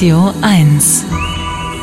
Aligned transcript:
Radio 0.00 0.32
1. 0.40 1.04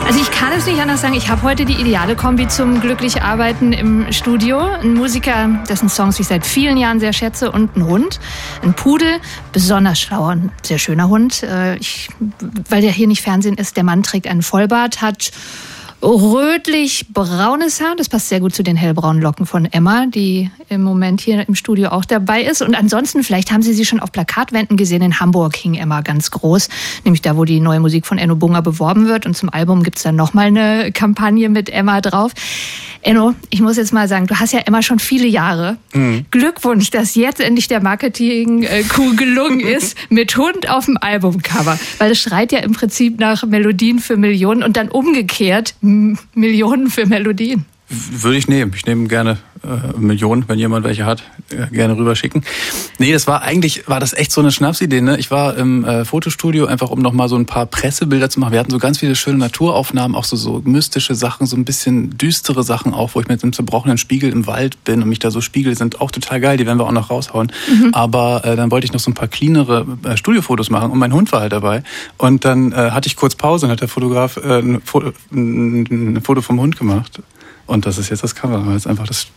Also 0.03 0.19
ich 0.19 0.31
kann 0.31 0.51
es 0.51 0.65
nicht 0.65 0.81
anders 0.81 1.01
sagen, 1.01 1.13
ich 1.13 1.29
habe 1.29 1.43
heute 1.43 1.65
die 1.65 1.79
ideale 1.79 2.15
Kombi 2.15 2.47
zum 2.47 2.81
glücklich 2.81 3.21
arbeiten 3.21 3.73
im 3.73 4.11
Studio. 4.11 4.57
Ein 4.57 4.95
Musiker, 4.95 5.63
dessen 5.69 5.87
Songs 5.87 6.19
ich 6.19 6.25
seit 6.25 6.43
vielen 6.43 6.77
Jahren 6.77 6.99
sehr 6.99 7.13
schätze 7.13 7.51
und 7.51 7.77
ein 7.77 7.85
Hund, 7.85 8.19
ein 8.63 8.73
Pudel, 8.73 9.19
besonders 9.53 9.99
schlauer 9.99 10.31
und 10.31 10.49
sehr 10.63 10.79
schöner 10.79 11.09
Hund. 11.09 11.43
Äh, 11.43 11.75
ich, 11.75 12.09
weil 12.67 12.81
der 12.81 12.91
hier 12.91 13.05
nicht 13.05 13.21
Fernsehen 13.21 13.55
ist, 13.55 13.77
der 13.77 13.83
Mann 13.83 14.01
trägt 14.01 14.25
einen 14.25 14.41
Vollbart, 14.41 14.99
hat 14.99 15.31
rötlich-braunes 16.01 17.81
Haar. 17.81 17.95
Das 17.95 18.09
passt 18.09 18.29
sehr 18.29 18.39
gut 18.39 18.53
zu 18.53 18.63
den 18.63 18.75
hellbraunen 18.75 19.21
Locken 19.21 19.45
von 19.45 19.65
Emma, 19.65 20.05
die 20.05 20.51
im 20.69 20.83
Moment 20.83 21.21
hier 21.21 21.47
im 21.47 21.55
Studio 21.55 21.89
auch 21.89 22.05
dabei 22.05 22.43
ist. 22.43 22.61
Und 22.61 22.75
ansonsten, 22.75 23.23
vielleicht 23.23 23.51
haben 23.51 23.61
Sie 23.61 23.73
sie 23.73 23.85
schon 23.85 23.99
auf 23.99 24.11
Plakatwänden 24.11 24.77
gesehen. 24.77 25.01
In 25.01 25.19
Hamburg 25.19 25.55
hing 25.55 25.75
Emma 25.75 26.01
ganz 26.01 26.31
groß, 26.31 26.69
nämlich 27.03 27.21
da, 27.21 27.37
wo 27.37 27.45
die 27.45 27.59
neue 27.59 27.79
Musik 27.79 28.05
von 28.05 28.17
Enno 28.17 28.35
Bunga 28.35 28.61
beworben 28.61 29.07
wird. 29.07 29.25
Und 29.25 29.35
zum 29.35 29.49
Album 29.49 29.83
gibt's 29.83 30.03
dann 30.03 30.15
nochmal 30.15 30.47
eine 30.47 30.91
Kampagne 30.91 31.49
mit 31.49 31.69
Emma 31.69 32.01
drauf. 32.01 32.33
Enno, 33.01 33.35
ich 33.49 33.61
muss 33.61 33.77
jetzt 33.77 33.93
mal 33.93 34.07
sagen, 34.07 34.27
du 34.27 34.39
hast 34.39 34.53
ja 34.53 34.59
immer 34.59 34.83
schon 34.83 34.99
viele 34.99 35.27
Jahre. 35.27 35.77
Mhm. 35.93 36.25
Glückwunsch, 36.31 36.89
dass 36.89 37.15
jetzt 37.15 37.39
endlich 37.39 37.67
der 37.67 37.81
Marketing-Coup 37.81 39.15
gelungen 39.15 39.59
ist 39.61 39.97
mit 40.09 40.35
Hund 40.35 40.69
auf 40.69 40.85
dem 40.85 40.97
Albumcover. 40.99 41.79
Weil 41.99 42.11
es 42.11 42.19
schreit 42.19 42.51
ja 42.51 42.59
im 42.59 42.73
Prinzip 42.73 43.19
nach 43.19 43.45
Melodien 43.45 43.99
für 43.99 44.17
Millionen 44.17 44.63
und 44.63 44.77
dann 44.77 44.89
umgekehrt 44.89 45.75
Millionen 46.33 46.89
für 46.89 47.05
Melodien. 47.05 47.65
Würde 47.89 48.37
ich 48.37 48.49
nehmen. 48.49 48.73
Ich 48.75 48.85
nehme 48.85 49.07
gerne 49.07 49.37
äh, 49.63 49.97
Millionen, 49.97 50.43
wenn 50.49 50.59
jemand 50.59 50.85
welche 50.85 51.05
hat, 51.05 51.23
äh, 51.51 51.67
gerne 51.73 51.97
rüberschicken. 51.97 52.43
Nee, 52.99 53.13
das 53.13 53.27
war 53.27 53.43
eigentlich, 53.43 53.87
war 53.87 54.01
das 54.01 54.11
echt 54.11 54.33
so 54.33 54.41
eine 54.41 54.51
Schnapsidee. 54.51 54.99
Ne? 54.99 55.17
Ich 55.17 55.31
war 55.31 55.55
im 55.55 55.85
äh, 55.85 56.03
Fotostudio, 56.03 56.65
einfach 56.65 56.89
um 56.89 56.99
nochmal 56.99 57.29
so 57.29 57.37
ein 57.37 57.45
paar 57.45 57.65
Pressebilder 57.65 58.29
zu 58.29 58.41
machen. 58.41 58.51
Wir 58.51 58.59
hatten 58.59 58.71
so 58.71 58.77
ganz 58.77 58.99
viele 58.99 59.15
schöne 59.15 59.37
Naturaufnahmen, 59.37 60.17
auch 60.17 60.25
so, 60.25 60.35
so 60.35 60.61
mystische 60.65 61.15
Sachen, 61.15 61.47
so 61.47 61.55
ein 61.55 61.63
bisschen 61.63 62.17
düstere 62.17 62.63
Sachen 62.63 62.93
auch, 62.93 63.15
wo 63.15 63.21
ich 63.21 63.29
mit 63.29 63.41
einem 63.41 63.53
zerbrochenen 63.53 63.97
Spiegel 63.97 64.31
im 64.31 64.47
Wald 64.47 64.83
bin 64.83 65.01
und 65.01 65.07
mich 65.07 65.19
da 65.19 65.31
so 65.31 65.39
spiegel, 65.39 65.77
sind 65.77 66.01
auch 66.01 66.11
total 66.11 66.41
geil, 66.41 66.57
die 66.57 66.65
werden 66.65 66.79
wir 66.79 66.85
auch 66.85 66.91
noch 66.91 67.09
raushauen. 67.09 67.53
Mhm. 67.69 67.93
Aber 67.93 68.43
äh, 68.43 68.57
dann 68.57 68.69
wollte 68.69 68.83
ich 68.83 68.91
noch 68.91 68.99
so 68.99 69.11
ein 69.11 69.15
paar 69.15 69.29
cleanere 69.29 69.85
äh, 70.03 70.17
Studiofotos 70.17 70.69
machen 70.69 70.91
und 70.91 70.99
mein 70.99 71.13
Hund 71.13 71.31
war 71.31 71.39
halt 71.39 71.53
dabei. 71.53 71.83
Und 72.17 72.43
dann 72.43 72.73
äh, 72.73 72.91
hatte 72.91 73.07
ich 73.07 73.15
kurz 73.15 73.35
Pause 73.35 73.65
und 73.65 73.71
hat 73.71 73.79
der 73.79 73.87
Fotograf 73.87 74.35
äh, 74.37 74.59
ein, 74.59 74.81
Foto, 74.83 75.13
ein 75.31 76.19
Foto 76.21 76.41
vom 76.41 76.59
Hund 76.59 76.77
gemacht. 76.77 77.21
Und 77.67 77.85
das 77.85 77.97
ist 77.97 78.09
jetzt 78.09 78.23
das 78.23 78.33
Cover. 78.33 78.65
Weil 78.65 78.75
es 78.75 78.87
einfach 78.87 79.05
das 79.05 79.27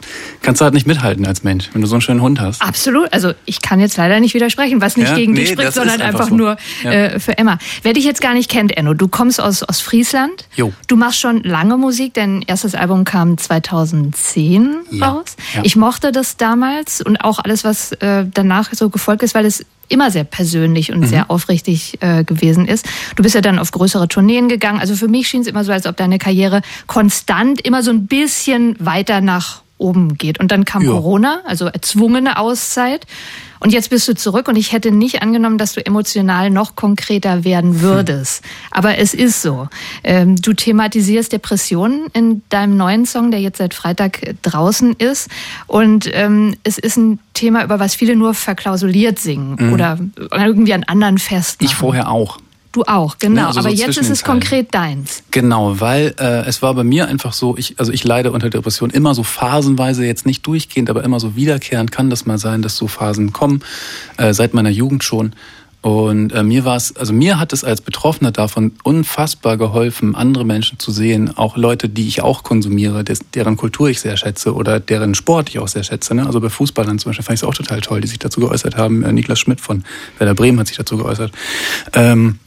kannst 0.40 0.60
du 0.60 0.64
halt 0.64 0.74
nicht 0.74 0.86
mithalten 0.86 1.26
als 1.26 1.42
Mensch, 1.42 1.68
wenn 1.72 1.82
du 1.82 1.86
so 1.86 1.96
einen 1.96 2.00
schönen 2.00 2.22
Hund 2.22 2.40
hast. 2.40 2.62
Absolut. 2.62 3.12
Also 3.12 3.32
ich 3.44 3.60
kann 3.60 3.80
jetzt 3.80 3.96
leider 3.96 4.20
nicht 4.20 4.34
widersprechen, 4.34 4.80
was 4.80 4.96
nicht 4.96 5.08
ja, 5.08 5.16
gegen 5.16 5.32
nee, 5.32 5.40
dich 5.40 5.50
spricht, 5.50 5.72
sondern 5.72 6.00
einfach, 6.00 6.20
einfach 6.20 6.28
so. 6.28 6.36
nur 6.36 6.56
ja. 6.84 6.92
äh, 6.92 7.20
für 7.20 7.36
Emma. 7.36 7.58
Wer 7.82 7.92
dich 7.92 8.04
jetzt 8.04 8.20
gar 8.20 8.34
nicht 8.34 8.50
kennt, 8.50 8.76
Enno, 8.76 8.94
du 8.94 9.08
kommst 9.08 9.40
aus, 9.40 9.62
aus 9.62 9.80
Friesland. 9.80 10.46
Jo. 10.54 10.72
Du 10.86 10.96
machst 10.96 11.20
schon 11.20 11.42
lange 11.42 11.76
Musik. 11.76 12.14
Dein 12.14 12.42
erstes 12.42 12.74
Album 12.74 13.04
kam 13.04 13.36
2010 13.36 14.76
ja. 14.90 15.08
raus. 15.08 15.36
Ich 15.62 15.76
mochte 15.76 16.12
das 16.12 16.36
damals 16.36 17.02
und 17.02 17.18
auch 17.18 17.40
alles, 17.40 17.64
was 17.64 17.92
äh, 17.92 18.24
danach 18.32 18.72
so 18.72 18.90
gefolgt 18.90 19.22
ist, 19.22 19.34
weil 19.34 19.44
es 19.44 19.64
immer 19.90 20.10
sehr 20.10 20.24
persönlich 20.24 20.92
und 20.92 21.00
mhm. 21.00 21.06
sehr 21.06 21.30
aufrichtig 21.30 21.98
äh, 22.00 22.24
gewesen 22.24 22.66
ist. 22.66 22.86
Du 23.16 23.22
bist 23.22 23.34
ja 23.34 23.40
dann 23.40 23.58
auf 23.58 23.70
größere 23.70 24.08
Tourneen 24.08 24.48
gegangen. 24.48 24.80
Also 24.80 24.94
für 24.94 25.08
mich 25.08 25.28
schien 25.28 25.42
es 25.42 25.46
immer 25.46 25.64
so, 25.64 25.72
als 25.72 25.86
ob 25.86 25.96
deine 25.96 26.18
Karriere 26.18 26.62
konstant 26.86 27.60
immer 27.60 27.82
so 27.82 27.90
ein 27.90 28.06
bisschen 28.06 28.76
weiter 28.78 29.20
nach 29.20 29.59
oben 29.80 30.16
geht. 30.16 30.38
Und 30.38 30.52
dann 30.52 30.64
kam 30.64 30.82
jo. 30.82 30.92
Corona, 30.92 31.40
also 31.44 31.66
erzwungene 31.66 32.38
Auszeit. 32.38 33.06
Und 33.60 33.74
jetzt 33.74 33.90
bist 33.90 34.08
du 34.08 34.14
zurück 34.14 34.48
und 34.48 34.56
ich 34.56 34.72
hätte 34.72 34.90
nicht 34.90 35.20
angenommen, 35.20 35.58
dass 35.58 35.74
du 35.74 35.84
emotional 35.84 36.48
noch 36.48 36.76
konkreter 36.76 37.44
werden 37.44 37.82
würdest. 37.82 38.42
Hm. 38.42 38.50
Aber 38.70 38.98
es 38.98 39.12
ist 39.12 39.42
so. 39.42 39.68
Ähm, 40.02 40.36
du 40.36 40.54
thematisierst 40.54 41.32
Depressionen 41.32 42.06
in 42.14 42.42
deinem 42.48 42.76
neuen 42.78 43.04
Song, 43.04 43.30
der 43.30 43.40
jetzt 43.40 43.58
seit 43.58 43.74
Freitag 43.74 44.36
draußen 44.42 44.94
ist. 44.94 45.28
Und 45.66 46.08
ähm, 46.12 46.56
es 46.64 46.78
ist 46.78 46.96
ein 46.96 47.18
Thema, 47.34 47.62
über 47.62 47.78
was 47.78 47.94
viele 47.94 48.16
nur 48.16 48.32
verklausuliert 48.32 49.18
singen 49.18 49.56
mhm. 49.58 49.72
oder 49.74 49.98
irgendwie 50.32 50.72
an 50.72 50.84
anderen 50.84 51.18
festmachen. 51.18 51.70
Ich 51.70 51.74
vorher 51.74 52.10
auch. 52.10 52.38
Du 52.72 52.84
auch, 52.84 53.18
genau. 53.18 53.40
Ja, 53.40 53.46
also 53.48 53.60
Aber 53.60 53.70
so 53.70 53.76
jetzt 53.76 53.98
ist 53.98 54.10
es 54.10 54.22
konkret 54.22 54.72
deins. 54.72 55.24
Genau, 55.32 55.80
weil 55.80 56.14
äh, 56.20 56.46
es 56.46 56.62
war 56.62 56.72
bei 56.74 56.84
mir 56.84 57.08
einfach 57.08 57.32
so, 57.32 57.56
ich, 57.56 57.80
also 57.80 57.90
ich 57.90 58.04
leide 58.04 58.30
unter 58.30 58.48
Depression 58.48 58.90
immer 58.90 59.12
so 59.14 59.24
phasenweise, 59.24 60.06
jetzt 60.06 60.24
nicht 60.24 60.46
durchgehend, 60.46 60.88
aber 60.88 61.02
immer 61.02 61.18
so 61.18 61.34
wiederkehrend 61.34 61.90
kann 61.90 62.10
das 62.10 62.26
mal 62.26 62.38
sein, 62.38 62.62
dass 62.62 62.76
so 62.76 62.86
Phasen 62.86 63.32
kommen, 63.32 63.62
äh, 64.18 64.32
seit 64.32 64.54
meiner 64.54 64.70
Jugend 64.70 65.02
schon. 65.02 65.34
Und 65.82 66.32
äh, 66.32 66.42
mir 66.42 66.64
war 66.64 66.76
es, 66.76 66.94
also 66.96 67.12
mir 67.12 67.40
hat 67.40 67.52
es 67.54 67.64
als 67.64 67.80
Betroffener 67.80 68.32
davon 68.32 68.72
unfassbar 68.84 69.56
geholfen, 69.56 70.14
andere 70.14 70.44
Menschen 70.44 70.78
zu 70.78 70.92
sehen, 70.92 71.36
auch 71.36 71.56
Leute, 71.56 71.88
die 71.88 72.06
ich 72.06 72.20
auch 72.20 72.42
konsumiere, 72.42 73.02
des, 73.02 73.20
deren 73.34 73.56
Kultur 73.56 73.88
ich 73.88 74.00
sehr 74.00 74.18
schätze 74.18 74.54
oder 74.54 74.78
deren 74.78 75.14
Sport 75.14 75.48
ich 75.48 75.58
auch 75.58 75.68
sehr 75.68 75.82
schätze. 75.82 76.14
Ne? 76.14 76.26
Also 76.26 76.40
bei 76.40 76.50
Fußballern 76.50 76.98
zum 76.98 77.10
Beispiel 77.10 77.24
fand 77.24 77.38
ich 77.38 77.42
es 77.42 77.48
auch 77.48 77.54
total 77.54 77.80
toll, 77.80 78.02
die 78.02 78.08
sich 78.08 78.18
dazu 78.18 78.40
geäußert 78.40 78.76
haben. 78.76 79.02
Äh, 79.02 79.12
Niklas 79.12 79.40
Schmidt 79.40 79.60
von 79.60 79.84
Werder 80.18 80.34
Bremen 80.34 80.60
hat 80.60 80.66
sich 80.66 80.76
dazu 80.76 80.98
geäußert. 80.98 81.32
Ähm, 81.94 82.38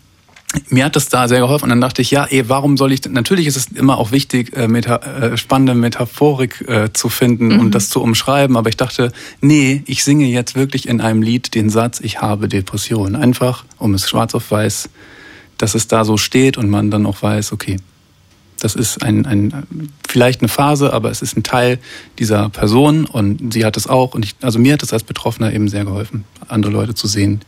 mir 0.69 0.85
hat 0.85 0.95
das 0.95 1.09
da 1.09 1.27
sehr 1.27 1.39
geholfen 1.39 1.65
und 1.65 1.69
dann 1.69 1.81
dachte 1.81 2.01
ich, 2.01 2.11
ja, 2.11 2.27
eh, 2.29 2.45
warum 2.47 2.77
soll 2.77 2.91
ich, 2.91 3.01
natürlich 3.09 3.47
ist 3.47 3.57
es 3.57 3.67
immer 3.67 3.97
auch 3.97 4.11
wichtig, 4.11 4.55
äh, 4.55 4.67
meta, 4.67 4.97
äh, 4.97 5.37
spannende 5.37 5.73
Metaphorik 5.73 6.61
äh, 6.67 6.93
zu 6.93 7.09
finden 7.09 7.49
mhm. 7.49 7.59
und 7.59 7.75
das 7.75 7.89
zu 7.89 8.01
umschreiben, 8.01 8.57
aber 8.57 8.69
ich 8.69 8.77
dachte, 8.77 9.11
nee, 9.41 9.83
ich 9.87 10.03
singe 10.03 10.27
jetzt 10.27 10.55
wirklich 10.55 10.87
in 10.87 11.01
einem 11.01 11.21
Lied 11.21 11.55
den 11.55 11.69
Satz, 11.69 11.99
ich 11.99 12.21
habe 12.21 12.47
Depression. 12.47 13.15
Einfach, 13.15 13.65
um 13.77 13.93
es 13.93 14.09
schwarz 14.09 14.35
auf 14.35 14.51
weiß, 14.51 14.89
dass 15.57 15.75
es 15.75 15.87
da 15.87 16.05
so 16.05 16.17
steht 16.17 16.57
und 16.57 16.69
man 16.69 16.91
dann 16.91 17.05
auch 17.05 17.21
weiß, 17.21 17.51
okay, 17.51 17.77
das 18.59 18.75
ist 18.75 19.03
ein, 19.03 19.25
ein, 19.25 19.89
vielleicht 20.07 20.41
eine 20.41 20.47
Phase, 20.47 20.93
aber 20.93 21.11
es 21.11 21.21
ist 21.21 21.35
ein 21.35 21.43
Teil 21.43 21.79
dieser 22.19 22.49
Person 22.49 23.05
und 23.05 23.53
sie 23.53 23.65
hat 23.65 23.75
es 23.75 23.87
auch 23.87 24.13
und 24.13 24.23
ich, 24.23 24.35
also 24.41 24.59
mir 24.59 24.73
hat 24.73 24.83
es 24.83 24.93
als 24.93 25.03
Betroffener 25.03 25.51
eben 25.51 25.67
sehr 25.67 25.83
geholfen, 25.83 26.25
andere 26.47 26.71
Leute 26.71 26.93
zu 26.93 27.07
sehen, 27.07 27.41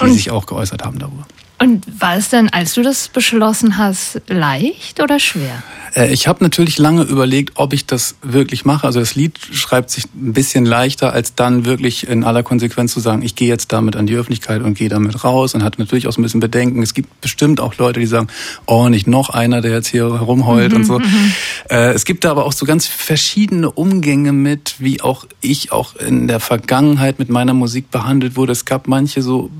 die 0.00 0.04
und 0.04 0.12
sich 0.14 0.30
auch 0.30 0.46
geäußert 0.46 0.84
haben 0.84 0.98
darüber. 0.98 1.26
Und 1.58 1.86
war 2.00 2.16
es 2.16 2.28
denn, 2.28 2.50
als 2.50 2.74
du 2.74 2.82
das 2.82 3.08
beschlossen 3.08 3.78
hast, 3.78 4.20
leicht 4.28 5.00
oder 5.00 5.18
schwer? 5.18 5.62
Äh, 5.94 6.12
ich 6.12 6.28
habe 6.28 6.44
natürlich 6.44 6.78
lange 6.78 7.02
überlegt, 7.02 7.54
ob 7.56 7.72
ich 7.72 7.86
das 7.86 8.16
wirklich 8.22 8.66
mache. 8.66 8.86
Also 8.86 9.00
das 9.00 9.14
Lied 9.14 9.38
schreibt 9.52 9.88
sich 9.88 10.04
ein 10.04 10.34
bisschen 10.34 10.66
leichter, 10.66 11.14
als 11.14 11.34
dann 11.34 11.64
wirklich 11.64 12.08
in 12.08 12.24
aller 12.24 12.42
Konsequenz 12.42 12.92
zu 12.92 13.00
sagen, 13.00 13.22
ich 13.22 13.36
gehe 13.36 13.48
jetzt 13.48 13.72
damit 13.72 13.96
an 13.96 14.06
die 14.06 14.14
Öffentlichkeit 14.14 14.62
und 14.62 14.74
gehe 14.76 14.90
damit 14.90 15.24
raus 15.24 15.54
und 15.54 15.64
hatte 15.64 15.80
natürlich 15.80 16.06
auch 16.06 16.12
so 16.12 16.20
ein 16.20 16.24
bisschen 16.24 16.40
Bedenken. 16.40 16.82
Es 16.82 16.92
gibt 16.92 17.22
bestimmt 17.22 17.58
auch 17.60 17.76
Leute, 17.78 18.00
die 18.00 18.06
sagen, 18.06 18.28
oh, 18.66 18.90
nicht 18.90 19.06
noch 19.06 19.30
einer, 19.30 19.62
der 19.62 19.72
jetzt 19.72 19.88
hier 19.88 20.12
herumheult 20.12 20.72
mhm, 20.72 20.76
und 20.76 20.84
so. 20.84 20.98
Mhm. 20.98 21.32
Äh, 21.70 21.92
es 21.92 22.04
gibt 22.04 22.24
da 22.24 22.32
aber 22.32 22.44
auch 22.44 22.52
so 22.52 22.66
ganz 22.66 22.86
verschiedene 22.86 23.70
Umgänge 23.70 24.32
mit, 24.32 24.74
wie 24.78 25.00
auch 25.00 25.24
ich 25.40 25.72
auch 25.72 25.96
in 25.96 26.28
der 26.28 26.40
Vergangenheit 26.40 27.18
mit 27.18 27.30
meiner 27.30 27.54
Musik 27.54 27.90
behandelt 27.90 28.36
wurde. 28.36 28.52
Es 28.52 28.66
gab 28.66 28.88
manche 28.88 29.22
so 29.22 29.50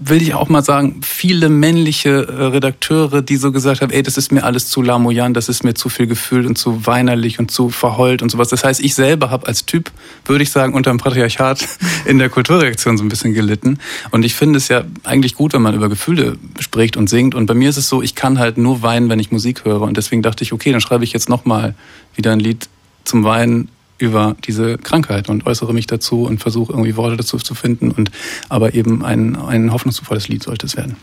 will 0.00 0.22
ich 0.22 0.34
auch 0.34 0.48
mal 0.48 0.64
sagen, 0.64 1.00
viele 1.02 1.50
männliche 1.50 2.26
äh, 2.26 2.44
Redakteure, 2.46 3.20
die 3.20 3.36
so 3.36 3.52
gesagt 3.52 3.82
haben, 3.82 3.90
ey, 3.90 4.02
das 4.02 4.16
ist 4.16 4.32
mir 4.32 4.44
alles 4.44 4.68
zu 4.68 4.80
lamoyant, 4.80 5.36
das 5.36 5.48
ist 5.48 5.62
mir 5.62 5.74
zu 5.74 5.90
viel 5.90 6.06
Gefühl 6.06 6.46
und 6.46 6.56
zu 6.56 6.86
weinerlich 6.86 7.38
und 7.38 7.50
zu 7.50 7.68
verheult 7.68 8.22
und 8.22 8.30
sowas. 8.30 8.48
Das 8.48 8.64
heißt, 8.64 8.80
ich 8.80 8.94
selber 8.94 9.30
habe 9.30 9.46
als 9.46 9.66
Typ, 9.66 9.90
würde 10.24 10.42
ich 10.42 10.50
sagen, 10.50 10.72
unter 10.72 10.90
dem 10.90 10.98
Patriarchat 10.98 11.68
in 12.06 12.18
der 12.18 12.30
Kulturreaktion 12.30 12.96
so 12.96 13.04
ein 13.04 13.08
bisschen 13.08 13.34
gelitten. 13.34 13.78
Und 14.10 14.24
ich 14.24 14.34
finde 14.34 14.56
es 14.56 14.68
ja 14.68 14.84
eigentlich 15.04 15.34
gut, 15.34 15.52
wenn 15.52 15.62
man 15.62 15.74
über 15.74 15.90
Gefühle 15.90 16.38
spricht 16.58 16.96
und 16.96 17.10
singt. 17.10 17.34
Und 17.34 17.46
bei 17.46 17.54
mir 17.54 17.68
ist 17.68 17.76
es 17.76 17.88
so, 17.88 18.02
ich 18.02 18.14
kann 18.14 18.38
halt 18.38 18.56
nur 18.56 18.82
weinen, 18.82 19.10
wenn 19.10 19.18
ich 19.18 19.30
Musik 19.30 19.64
höre. 19.66 19.82
Und 19.82 19.98
deswegen 19.98 20.22
dachte 20.22 20.42
ich, 20.42 20.52
okay, 20.54 20.72
dann 20.72 20.80
schreibe 20.80 21.04
ich 21.04 21.12
jetzt 21.12 21.28
nochmal 21.28 21.74
wieder 22.14 22.32
ein 22.32 22.40
Lied 22.40 22.68
zum 23.04 23.24
Weinen 23.24 23.68
über 24.00 24.36
diese 24.44 24.78
Krankheit 24.78 25.28
und 25.28 25.46
äußere 25.46 25.74
mich 25.74 25.86
dazu 25.86 26.22
und 26.22 26.40
versuche 26.40 26.72
irgendwie 26.72 26.96
Worte 26.96 27.16
dazu 27.16 27.36
zu 27.38 27.54
finden 27.54 27.90
und 27.90 28.10
aber 28.48 28.74
eben 28.74 29.04
ein, 29.04 29.36
ein 29.36 29.72
hoffnungsvolles 29.72 30.28
Lied 30.28 30.42
sollte 30.42 30.66
es 30.66 30.76
werden. 30.76 30.96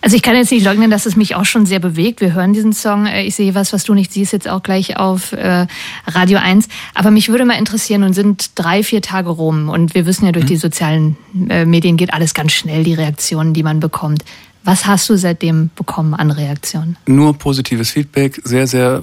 Also 0.00 0.16
ich 0.16 0.22
kann 0.22 0.36
jetzt 0.36 0.52
nicht 0.52 0.64
leugnen, 0.64 0.90
dass 0.90 1.06
es 1.06 1.16
mich 1.16 1.34
auch 1.34 1.44
schon 1.44 1.66
sehr 1.66 1.80
bewegt. 1.80 2.20
Wir 2.20 2.34
hören 2.34 2.52
diesen 2.52 2.72
Song, 2.72 3.06
äh, 3.06 3.24
ich 3.24 3.34
sehe 3.34 3.54
was, 3.54 3.72
was 3.72 3.84
du 3.84 3.94
nicht 3.94 4.12
siehst, 4.12 4.32
jetzt 4.32 4.48
auch 4.48 4.62
gleich 4.62 4.96
auf 4.98 5.32
äh, 5.32 5.66
Radio 6.06 6.38
1. 6.38 6.68
Aber 6.94 7.10
mich 7.10 7.28
würde 7.28 7.44
mal 7.44 7.58
interessieren, 7.58 8.02
und 8.02 8.12
sind 8.12 8.50
drei, 8.54 8.82
vier 8.82 9.02
Tage 9.02 9.30
rum 9.30 9.68
und 9.68 9.94
wir 9.94 10.06
wissen 10.06 10.26
ja, 10.26 10.32
durch 10.32 10.44
mhm. 10.44 10.48
die 10.48 10.56
sozialen 10.56 11.16
äh, 11.48 11.64
Medien 11.64 11.96
geht 11.96 12.12
alles 12.12 12.34
ganz 12.34 12.52
schnell, 12.52 12.84
die 12.84 12.94
Reaktionen, 12.94 13.54
die 13.54 13.62
man 13.62 13.80
bekommt. 13.80 14.24
Was 14.64 14.86
hast 14.86 15.08
du 15.08 15.16
seitdem 15.16 15.70
bekommen 15.74 16.14
an 16.14 16.30
Reaktionen? 16.30 16.96
Nur 17.06 17.36
positives 17.36 17.90
Feedback, 17.90 18.40
sehr, 18.44 18.66
sehr 18.66 19.02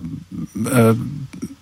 äh, 0.71 0.93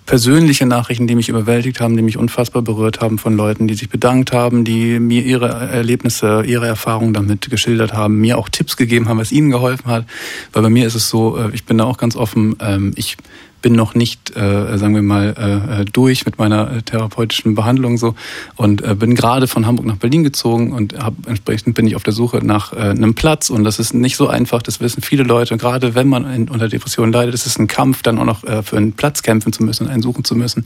persönliche 0.07 0.65
Nachrichten, 0.65 1.05
die 1.05 1.15
mich 1.15 1.29
überwältigt 1.29 1.79
haben, 1.81 1.95
die 1.95 2.01
mich 2.01 2.17
unfassbar 2.17 2.63
berührt 2.63 3.01
haben 3.01 3.19
von 3.19 3.35
Leuten, 3.35 3.67
die 3.67 3.75
sich 3.75 3.89
bedankt 3.89 4.31
haben, 4.31 4.63
die 4.63 4.99
mir 4.99 5.21
ihre 5.21 5.49
Erlebnisse, 5.49 6.43
ihre 6.45 6.65
Erfahrungen 6.65 7.13
damit 7.13 7.49
geschildert 7.49 7.93
haben, 7.93 8.17
mir 8.19 8.37
auch 8.37 8.49
Tipps 8.49 8.77
gegeben 8.77 9.09
haben, 9.09 9.19
was 9.19 9.31
ihnen 9.31 9.51
geholfen 9.51 9.91
hat. 9.91 10.05
Weil 10.53 10.63
bei 10.63 10.69
mir 10.69 10.87
ist 10.87 10.95
es 10.95 11.09
so, 11.09 11.37
äh, 11.37 11.49
ich 11.53 11.65
bin 11.65 11.77
da 11.77 11.83
auch 11.83 11.97
ganz 11.97 12.15
offen, 12.15 12.55
ähm, 12.59 12.93
ich 12.95 13.17
bin 13.61 13.73
noch 13.73 13.95
nicht, 13.95 14.35
äh, 14.35 14.77
sagen 14.77 14.95
wir 14.95 15.01
mal, 15.01 15.81
äh, 15.81 15.85
durch 15.85 16.25
mit 16.25 16.37
meiner 16.37 16.71
äh, 16.71 16.81
therapeutischen 16.81 17.55
Behandlung 17.55 17.97
so 17.97 18.15
und 18.55 18.81
äh, 18.81 18.95
bin 18.95 19.15
gerade 19.15 19.47
von 19.47 19.65
Hamburg 19.65 19.85
nach 19.85 19.97
Berlin 19.97 20.23
gezogen 20.23 20.73
und 20.73 20.97
hab, 20.97 21.13
entsprechend 21.27 21.75
bin 21.75 21.87
ich 21.87 21.95
auf 21.95 22.03
der 22.03 22.13
Suche 22.13 22.45
nach 22.45 22.73
äh, 22.73 22.77
einem 22.77 23.13
Platz 23.13 23.49
und 23.49 23.63
das 23.63 23.79
ist 23.79 23.93
nicht 23.93 24.15
so 24.15 24.27
einfach, 24.27 24.61
das 24.61 24.79
wissen 24.79 25.01
viele 25.01 25.23
Leute. 25.23 25.53
Und 25.53 25.59
gerade 25.59 25.95
wenn 25.95 26.07
man 26.07 26.31
in, 26.31 26.49
unter 26.49 26.67
Depressionen 26.67 27.11
leidet, 27.11 27.33
ist 27.33 27.45
es 27.45 27.57
ein 27.57 27.67
Kampf, 27.67 28.03
dann 28.03 28.19
auch 28.19 28.25
noch 28.25 28.43
äh, 28.43 28.63
für 28.63 28.77
einen 28.77 28.93
Platz 28.93 29.23
kämpfen 29.23 29.51
zu 29.53 29.63
müssen, 29.63 29.87
einen 29.87 30.01
suchen 30.01 30.23
zu 30.23 30.35
müssen. 30.35 30.63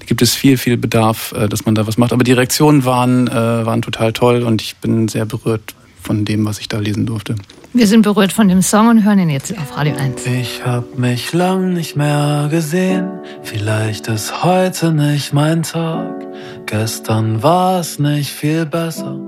Da 0.00 0.06
gibt 0.06 0.22
es 0.22 0.34
viel, 0.34 0.56
viel 0.56 0.76
Bedarf, 0.76 1.32
äh, 1.32 1.48
dass 1.48 1.66
man 1.66 1.74
da 1.74 1.86
was 1.86 1.98
macht. 1.98 2.12
Aber 2.12 2.24
die 2.24 2.32
Reaktionen 2.32 2.84
waren, 2.84 3.28
äh, 3.28 3.32
waren 3.32 3.82
total 3.82 4.12
toll 4.12 4.42
und 4.42 4.62
ich 4.62 4.76
bin 4.76 5.08
sehr 5.08 5.26
berührt 5.26 5.74
von 6.02 6.24
dem, 6.24 6.44
was 6.44 6.58
ich 6.58 6.68
da 6.68 6.78
lesen 6.78 7.06
durfte. 7.06 7.36
Wir 7.76 7.88
sind 7.88 8.02
berührt 8.02 8.32
von 8.32 8.46
dem 8.46 8.62
Song 8.62 8.86
und 8.88 9.04
hören 9.04 9.18
ihn 9.18 9.30
jetzt 9.30 9.50
auf 9.58 9.76
Radio 9.76 9.96
1. 9.96 10.24
Ich 10.26 10.64
hab 10.64 10.96
mich 10.96 11.32
lang 11.32 11.72
nicht 11.72 11.96
mehr 11.96 12.46
gesehen. 12.48 13.18
Vielleicht 13.42 14.06
ist 14.06 14.44
heute 14.44 14.92
nicht 14.92 15.32
mein 15.32 15.64
Tag. 15.64 16.24
Gestern 16.66 17.42
war 17.42 17.80
es 17.80 17.98
nicht 17.98 18.30
viel 18.30 18.64
besser. 18.64 19.18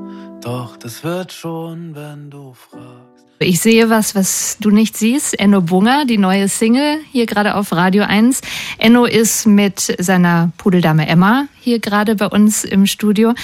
Doch 0.43 0.77
das 0.77 1.03
wird 1.03 1.33
schon, 1.33 1.97
wenn 1.97 2.31
du 2.31 2.53
fragst. 2.53 3.16
Ich 3.39 3.61
sehe 3.61 3.91
was, 3.91 4.15
was 4.15 4.57
du 4.61 4.71
nicht 4.71 4.97
siehst. 4.97 5.39
Enno 5.39 5.61
Bunger, 5.61 6.07
die 6.07 6.17
neue 6.17 6.49
Single, 6.49 7.01
hier 7.13 7.27
gerade 7.27 7.55
auf 7.55 7.71
Radio 7.73 8.05
1. 8.05 8.41
Enno 8.79 9.05
ist 9.05 9.47
mit 9.47 9.95
seiner 9.99 10.53
Pudeldame 10.57 11.07
Emma 11.07 11.47
hier 11.61 11.79
gerade 11.79 12.15
bei 12.15 12.27
uns 12.27 12.65
im 12.65 12.87
Studio. 12.87 13.35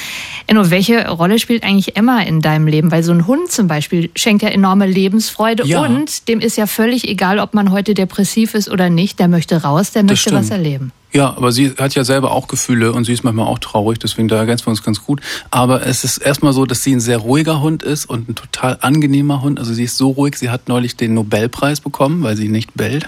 Enno, 0.46 0.70
welche 0.70 1.08
Rolle 1.08 1.38
spielt 1.38 1.62
eigentlich 1.62 1.96
Emma 1.96 2.22
in 2.22 2.40
deinem 2.40 2.68
Leben? 2.68 2.90
Weil 2.90 3.02
so 3.02 3.12
ein 3.12 3.26
Hund 3.26 3.50
zum 3.50 3.68
Beispiel 3.68 4.10
schenkt 4.16 4.42
ja 4.42 4.48
enorme 4.48 4.86
Lebensfreude 4.86 5.66
ja. 5.66 5.80
und 5.80 6.26
dem 6.28 6.40
ist 6.40 6.56
ja 6.56 6.66
völlig 6.66 7.06
egal, 7.06 7.38
ob 7.38 7.52
man 7.52 7.70
heute 7.70 7.92
depressiv 7.92 8.54
ist 8.54 8.70
oder 8.70 8.88
nicht. 8.88 9.18
Der 9.18 9.28
möchte 9.28 9.62
raus, 9.62 9.90
der 9.90 10.04
möchte 10.04 10.32
was 10.32 10.50
erleben. 10.50 10.92
Ja, 11.12 11.36
aber 11.36 11.52
sie 11.52 11.74
hat 11.78 11.94
ja 11.94 12.04
selber 12.04 12.30
auch 12.30 12.48
Gefühle 12.48 12.92
und 12.92 13.04
sie 13.04 13.12
ist 13.12 13.22
manchmal 13.22 13.46
auch 13.46 13.58
traurig, 13.58 13.98
deswegen 13.98 14.28
da 14.28 14.36
ergänzen 14.36 14.66
wir 14.66 14.70
uns 14.70 14.82
ganz 14.82 15.04
gut. 15.04 15.20
Aber 15.50 15.86
es 15.86 16.04
ist 16.04 16.18
erstmal 16.18 16.54
so, 16.54 16.64
dass 16.64 16.82
sie 16.82 16.92
ein 16.92 17.00
sehr 17.00 17.18
ruhiger 17.18 17.60
Hund 17.60 17.82
ist 17.82 18.06
und 18.06 18.30
ein 18.30 18.34
total 18.34 18.78
angenehmer 18.80 19.42
Hund. 19.42 19.58
Also 19.58 19.74
sie 19.74 19.84
ist 19.84 19.98
so 19.98 20.10
ruhig, 20.10 20.36
sie 20.36 20.48
hat 20.48 20.68
neulich 20.68 20.96
den 20.96 21.12
Nobelpreis 21.12 21.82
bekommen, 21.82 22.22
weil 22.22 22.36
sie 22.36 22.48
nicht 22.48 22.74
bellt. 22.74 23.06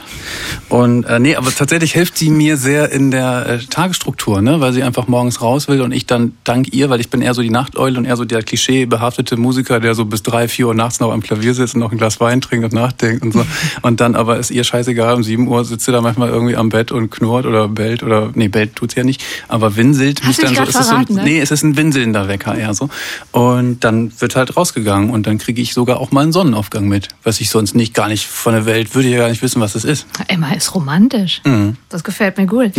Und 0.69 1.05
äh, 1.05 1.19
nee, 1.19 1.35
aber 1.35 1.55
tatsächlich 1.55 1.93
hilft 1.93 2.19
sie 2.19 2.31
mir 2.31 2.59
sehr 2.59 2.93
in 2.93 3.11
der 3.11 3.47
äh, 3.47 3.59
Tagesstruktur, 3.59 4.43
ne? 4.43 4.61
weil 4.61 4.75
sie 4.75 4.83
einfach 4.83 5.09
morgens 5.09 5.41
raus 5.41 5.69
will 5.69 5.81
und 5.81 5.93
ich 5.93 6.07
dann 6.07 6.33
dank 6.45 6.75
ihr, 6.75 6.91
weil 6.91 7.01
ich 7.01 7.09
bin 7.09 7.23
eher 7.23 7.33
so 7.33 7.41
die 7.41 7.51
Nachteule 7.51 7.99
und 7.99 8.05
eher 8.05 8.17
so 8.17 8.27
der 8.27 8.43
klischeebehaftete 8.43 9.37
Musiker, 9.37 9.81
der 9.81 9.95
so 9.95 10.05
bis 10.05 10.23
drei, 10.23 10.49
vier 10.49 10.69
Uhr 10.69 10.75
nachts 10.75 11.01
noch 11.01 11.11
am 11.11 11.23
Klavier 11.23 11.55
sitzt 11.55 11.75
und 11.75 11.81
noch 11.81 11.93
ein 11.93 11.99
Glas 11.99 12.21
Wein 12.21 12.43
trinkt 12.43 12.67
und 12.67 12.75
nachdenkt 12.75 13.23
und 13.23 13.33
so. 13.33 13.47
Und 13.81 14.01
dann 14.01 14.15
aber 14.15 14.39
ist 14.39 14.51
ihr 14.51 14.65
scheißegal, 14.65 15.15
um 15.15 15.23
sieben 15.23 15.49
Uhr 15.49 15.65
sitzt 15.65 15.87
sie 15.87 15.93
da 15.93 16.03
manchmal 16.03 16.29
irgendwie 16.29 16.57
am 16.57 16.69
Bett 16.69 16.93
und 16.93 17.11
knurrt 17.11 17.47
oder 17.47 17.69
bellt 17.69 17.94
bellt 17.95 18.03
oder 18.03 18.31
nee, 18.35 18.49
bellt 18.49 18.77
tut's 18.77 18.95
ja 18.95 19.05
nicht, 19.05 19.23
aber 19.49 19.77
winselt 19.77 20.23
Hast 20.23 20.29
mich 20.29 20.37
dann 20.39 20.55
so. 20.55 20.63
Ist 20.63 20.73
verraten, 20.73 21.15
so 21.15 21.21
ein, 21.21 21.25
ne? 21.25 21.31
Nee, 21.31 21.41
es 21.41 21.51
ist 21.51 21.63
ein 21.63 21.77
winselnder 21.77 22.29
Wecker 22.29 22.57
eher 22.57 22.75
so. 22.75 22.89
Und 23.33 23.85
dann 23.85 24.13
wird 24.21 24.37
halt 24.37 24.57
rausgegangen 24.57 25.11
und 25.11 25.27
dann 25.27 25.39
kriege 25.39 25.61
ich 25.61 25.75
sogar 25.75 26.01
auch 26.01 26.11
mal 26.11 26.23
einen 26.23 26.33
Sonnenaufgang 26.33 26.89
mit, 26.89 27.09
was 27.23 27.41
ich 27.41 27.51
sonst 27.51 27.75
nicht 27.75 27.95
gar 27.95 28.09
nicht 28.09 28.27
von 28.27 28.55
der 28.55 28.67
Welt 28.67 28.95
würde 28.95 29.09
ich 29.09 29.15
ja 29.15 29.21
gar 29.21 29.29
nicht 29.29 29.43
wissen, 29.43 29.61
was 29.61 29.75
das 29.75 29.85
ist. 29.85 30.07
Emma 30.29 30.53
ist 30.53 30.75
romantisch. 30.75 31.41
Mhm. 31.45 31.77
Das 31.89 32.05
gefällt 32.05 32.37
mir 32.39 32.47
gut. 32.47 32.73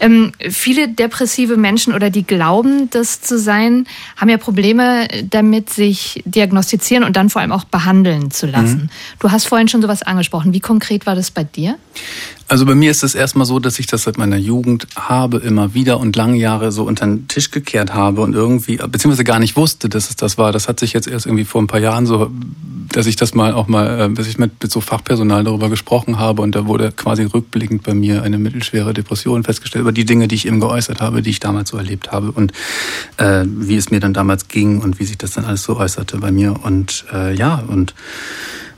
Ähm, 0.00 0.32
viele 0.50 0.88
depressive 0.88 1.56
Menschen 1.56 1.94
oder 1.94 2.10
die 2.10 2.24
glauben, 2.24 2.90
das 2.90 3.20
zu 3.20 3.38
sein, 3.38 3.86
haben 4.16 4.28
ja 4.28 4.38
Probleme 4.38 5.08
damit, 5.30 5.70
sich 5.70 6.22
diagnostizieren 6.24 7.04
und 7.04 7.16
dann 7.16 7.30
vor 7.30 7.40
allem 7.40 7.52
auch 7.52 7.64
behandeln 7.64 8.30
zu 8.30 8.46
lassen. 8.46 8.82
Mhm. 8.82 9.18
Du 9.20 9.30
hast 9.30 9.46
vorhin 9.46 9.68
schon 9.68 9.82
sowas 9.82 10.02
angesprochen. 10.02 10.52
Wie 10.52 10.60
konkret 10.60 11.06
war 11.06 11.14
das 11.14 11.30
bei 11.30 11.44
dir? 11.44 11.76
Also 12.50 12.64
bei 12.64 12.74
mir 12.74 12.90
ist 12.90 13.02
es 13.02 13.14
erstmal 13.14 13.44
so, 13.44 13.58
dass 13.58 13.78
ich 13.78 13.86
das 13.86 14.04
seit 14.04 14.16
meiner 14.16 14.38
Jugend 14.38 14.86
habe, 14.96 15.36
immer 15.36 15.74
wieder 15.74 16.00
und 16.00 16.16
lange 16.16 16.38
Jahre 16.38 16.72
so 16.72 16.84
unter 16.84 17.04
den 17.04 17.28
Tisch 17.28 17.50
gekehrt 17.50 17.92
habe 17.92 18.22
und 18.22 18.34
irgendwie, 18.34 18.76
beziehungsweise 18.76 19.24
gar 19.24 19.38
nicht 19.38 19.54
wusste, 19.54 19.90
dass 19.90 20.08
es 20.08 20.16
das 20.16 20.38
war. 20.38 20.50
Das 20.50 20.66
hat 20.66 20.80
sich 20.80 20.94
jetzt 20.94 21.06
erst 21.06 21.26
irgendwie 21.26 21.44
vor 21.44 21.60
ein 21.60 21.66
paar 21.66 21.80
Jahren 21.80 22.06
so, 22.06 22.30
dass 22.90 23.04
ich 23.04 23.16
das 23.16 23.34
mal 23.34 23.52
auch 23.52 23.68
mal, 23.68 24.00
äh, 24.00 24.10
dass 24.14 24.26
ich 24.26 24.38
mit, 24.38 24.62
mit 24.62 24.72
so 24.72 24.80
Fachpersonal 24.80 25.44
darüber 25.44 25.68
gesprochen 25.68 26.18
habe 26.18 26.40
und 26.40 26.54
da 26.54 26.66
wurde 26.66 26.90
quasi 26.90 27.24
rückblickend 27.24 27.82
bei 27.82 27.92
mir 27.92 28.22
eine 28.22 28.38
mittelschwere 28.38 28.94
Depression 28.94 29.44
festgestellt 29.44 29.82
über 29.82 29.92
die 29.92 30.06
Dinge, 30.06 30.26
die 30.26 30.36
ich 30.36 30.46
eben 30.46 30.58
geäußert 30.58 31.02
habe, 31.02 31.20
die 31.20 31.30
ich 31.30 31.40
damals 31.40 31.68
so 31.68 31.76
erlebt 31.76 32.12
habe 32.12 32.32
und 32.32 32.52
äh, 33.18 33.44
wie 33.46 33.76
es 33.76 33.90
mir 33.90 34.00
dann 34.00 34.14
damals 34.14 34.48
ging 34.48 34.80
und 34.80 34.98
wie 34.98 35.04
sich 35.04 35.18
das 35.18 35.32
dann 35.32 35.44
alles 35.44 35.64
so 35.64 35.76
äußerte 35.76 36.16
bei 36.16 36.32
mir 36.32 36.54
und 36.64 37.04
äh, 37.12 37.34
ja 37.34 37.62
und 37.68 37.94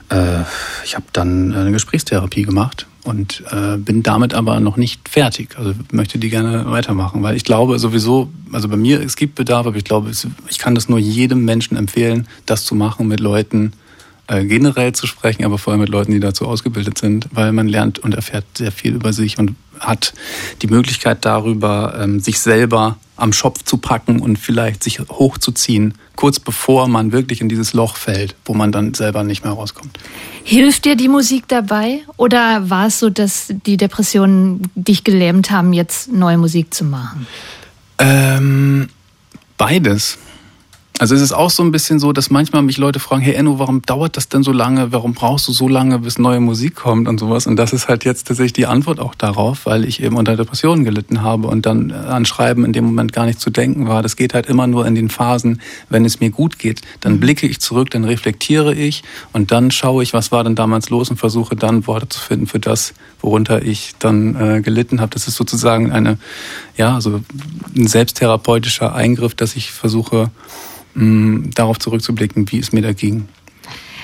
äh, 0.09 0.41
ich 0.83 0.95
habe 0.95 1.05
dann 1.13 1.53
eine 1.53 1.71
Gesprächstherapie 1.71 2.43
gemacht 2.43 2.85
und 3.03 3.43
äh, 3.51 3.77
bin 3.77 4.03
damit 4.03 4.33
aber 4.33 4.59
noch 4.59 4.77
nicht 4.77 5.09
fertig. 5.09 5.57
Also 5.57 5.73
möchte 5.91 6.19
die 6.19 6.29
gerne 6.29 6.69
weitermachen, 6.69 7.23
weil 7.23 7.35
ich 7.35 7.43
glaube 7.43 7.79
sowieso, 7.79 8.29
also 8.51 8.67
bei 8.67 8.77
mir, 8.77 9.01
es 9.01 9.15
gibt 9.15 9.35
Bedarf, 9.35 9.65
aber 9.65 9.77
ich 9.77 9.83
glaube, 9.83 10.11
ich 10.49 10.59
kann 10.59 10.75
das 10.75 10.89
nur 10.89 10.99
jedem 10.99 11.45
Menschen 11.45 11.77
empfehlen, 11.77 12.27
das 12.45 12.65
zu 12.65 12.75
machen 12.75 13.07
mit 13.07 13.19
Leuten, 13.19 13.73
äh, 14.27 14.45
generell 14.45 14.93
zu 14.93 15.07
sprechen, 15.07 15.43
aber 15.43 15.57
vor 15.57 15.73
allem 15.73 15.81
mit 15.81 15.89
Leuten, 15.89 16.11
die 16.11 16.19
dazu 16.19 16.47
ausgebildet 16.47 16.97
sind, 16.97 17.27
weil 17.33 17.51
man 17.51 17.67
lernt 17.67 17.99
und 17.99 18.13
erfährt 18.13 18.45
sehr 18.55 18.71
viel 18.71 18.93
über 18.93 19.13
sich 19.13 19.37
und 19.37 19.55
hat 19.79 20.13
die 20.61 20.67
Möglichkeit 20.67 21.25
darüber, 21.25 21.97
ähm, 21.99 22.19
sich 22.19 22.39
selber 22.39 22.97
am 23.21 23.33
Schopf 23.33 23.63
zu 23.63 23.77
packen 23.77 24.19
und 24.19 24.37
vielleicht 24.37 24.83
sich 24.83 24.99
hochzuziehen, 24.99 25.93
kurz 26.15 26.39
bevor 26.39 26.87
man 26.87 27.11
wirklich 27.11 27.41
in 27.41 27.49
dieses 27.49 27.73
Loch 27.73 27.95
fällt, 27.95 28.35
wo 28.45 28.53
man 28.53 28.71
dann 28.71 28.93
selber 28.93 29.23
nicht 29.23 29.43
mehr 29.43 29.53
rauskommt. 29.53 29.97
Hilft 30.43 30.85
dir 30.85 30.95
die 30.95 31.07
Musik 31.07 31.47
dabei 31.47 32.01
oder 32.17 32.69
war 32.69 32.87
es 32.87 32.99
so, 32.99 33.09
dass 33.09 33.53
die 33.65 33.77
Depressionen 33.77 34.63
dich 34.75 35.03
gelähmt 35.03 35.51
haben, 35.51 35.73
jetzt 35.73 36.11
neue 36.11 36.37
Musik 36.37 36.73
zu 36.73 36.83
machen? 36.83 37.27
Ähm, 37.97 38.89
beides. 39.57 40.17
Also 41.01 41.15
es 41.15 41.21
ist 41.21 41.31
auch 41.31 41.49
so 41.49 41.63
ein 41.63 41.71
bisschen 41.71 41.97
so, 41.97 42.13
dass 42.13 42.29
manchmal 42.29 42.61
mich 42.61 42.77
Leute 42.77 42.99
fragen, 42.99 43.23
hey 43.23 43.33
Enno, 43.33 43.57
warum 43.57 43.81
dauert 43.81 44.17
das 44.17 44.29
denn 44.29 44.43
so 44.43 44.51
lange? 44.51 44.91
Warum 44.91 45.15
brauchst 45.15 45.47
du 45.47 45.51
so 45.51 45.67
lange, 45.67 45.97
bis 45.97 46.19
neue 46.19 46.39
Musik 46.39 46.75
kommt 46.75 47.07
und 47.07 47.19
sowas? 47.19 47.47
Und 47.47 47.55
das 47.55 47.73
ist 47.73 47.87
halt 47.87 48.05
jetzt 48.05 48.27
tatsächlich 48.27 48.53
die 48.53 48.67
Antwort 48.67 48.99
auch 48.99 49.15
darauf, 49.15 49.65
weil 49.65 49.83
ich 49.83 50.03
eben 50.03 50.15
unter 50.15 50.37
Depressionen 50.37 50.85
gelitten 50.85 51.23
habe 51.23 51.47
und 51.47 51.65
dann 51.65 51.89
äh, 51.89 51.93
an 51.93 52.25
Schreiben 52.25 52.65
in 52.65 52.71
dem 52.71 52.85
Moment 52.85 53.13
gar 53.13 53.25
nicht 53.25 53.39
zu 53.39 53.49
denken 53.49 53.87
war. 53.87 54.03
Das 54.03 54.15
geht 54.15 54.35
halt 54.35 54.45
immer 54.45 54.67
nur 54.67 54.85
in 54.85 54.93
den 54.93 55.09
Phasen, 55.09 55.59
wenn 55.89 56.05
es 56.05 56.19
mir 56.19 56.29
gut 56.29 56.59
geht. 56.59 56.81
Dann 56.99 57.13
mhm. 57.13 57.19
blicke 57.21 57.47
ich 57.47 57.59
zurück, 57.61 57.89
dann 57.89 58.03
reflektiere 58.03 58.75
ich 58.75 59.01
und 59.33 59.51
dann 59.51 59.71
schaue 59.71 60.03
ich, 60.03 60.13
was 60.13 60.31
war 60.31 60.43
denn 60.43 60.53
damals 60.53 60.91
los 60.91 61.09
und 61.09 61.17
versuche 61.17 61.55
dann 61.55 61.87
Worte 61.87 62.09
zu 62.09 62.19
finden 62.19 62.45
für 62.45 62.59
das, 62.59 62.93
worunter 63.23 63.61
ich 63.61 63.93
dann 63.99 64.35
äh, 64.35 64.61
gelitten 64.61 65.01
habe. 65.01 65.11
Das 65.11 65.27
ist 65.27 65.35
sozusagen 65.35 65.91
eine, 65.91 66.17
ja, 66.77 66.95
also 66.95 67.21
ein 67.75 67.87
selbsttherapeutischer 67.87 68.93
Eingriff, 68.93 69.35
dass 69.35 69.55
ich 69.55 69.71
versuche, 69.71 70.31
mh, 70.93 71.49
darauf 71.55 71.79
zurückzublicken, 71.79 72.51
wie 72.51 72.59
es 72.59 72.71
mir 72.71 72.81
da 72.81 72.93
ging. 72.93 73.27